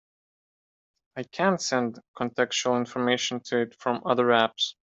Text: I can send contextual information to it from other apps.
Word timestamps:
I 1.15 1.21
can 1.21 1.59
send 1.59 1.99
contextual 2.17 2.75
information 2.79 3.39
to 3.41 3.59
it 3.59 3.75
from 3.79 4.01
other 4.03 4.25
apps. 4.29 4.73